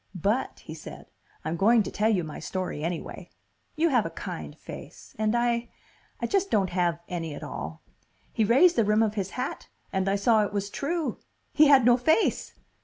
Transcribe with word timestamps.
"But," 0.15 0.61
he 0.61 0.73
said, 0.73 1.11
"I'm 1.45 1.55
going 1.55 1.83
to 1.83 1.91
tell 1.91 2.09
you 2.09 2.23
my 2.23 2.39
story 2.39 2.83
anyway. 2.83 3.29
You 3.75 3.89
have 3.89 4.03
a 4.03 4.09
kind 4.09 4.57
face. 4.57 5.15
And 5.19 5.35
I 5.37 5.69
I 6.19 6.25
just 6.25 6.49
don't 6.49 6.71
have 6.71 6.97
any 7.07 7.35
at 7.35 7.43
all." 7.43 7.83
He 8.33 8.43
raised 8.43 8.77
the 8.77 8.83
rim 8.83 9.03
of 9.03 9.13
his 9.13 9.29
hat 9.37 9.69
and 9.93 10.09
I 10.09 10.15
saw 10.15 10.43
it 10.43 10.53
was 10.53 10.71
true! 10.71 11.19
He 11.53 11.67
had 11.67 11.85
no 11.85 11.97
face! 11.97 12.55